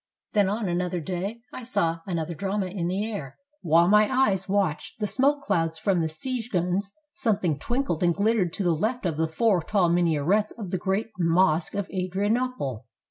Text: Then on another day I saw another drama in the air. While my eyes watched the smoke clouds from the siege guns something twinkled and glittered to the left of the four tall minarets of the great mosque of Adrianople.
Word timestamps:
Then 0.33 0.49
on 0.49 0.67
another 0.67 0.99
day 0.99 1.41
I 1.53 1.61
saw 1.63 1.99
another 2.07 2.33
drama 2.33 2.65
in 2.65 2.87
the 2.87 3.05
air. 3.05 3.37
While 3.61 3.87
my 3.87 4.11
eyes 4.11 4.49
watched 4.49 4.99
the 4.99 5.05
smoke 5.05 5.41
clouds 5.43 5.77
from 5.77 5.99
the 6.01 6.09
siege 6.09 6.49
guns 6.51 6.91
something 7.13 7.59
twinkled 7.59 8.01
and 8.01 8.15
glittered 8.15 8.51
to 8.53 8.63
the 8.63 8.73
left 8.73 9.05
of 9.05 9.17
the 9.17 9.27
four 9.27 9.61
tall 9.61 9.89
minarets 9.89 10.53
of 10.53 10.71
the 10.71 10.79
great 10.79 11.11
mosque 11.19 11.75
of 11.75 11.87
Adrianople. 11.91 12.87